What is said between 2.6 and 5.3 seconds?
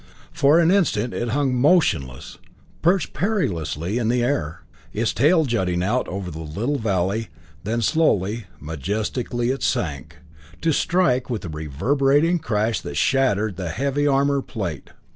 perched perilously in the air, its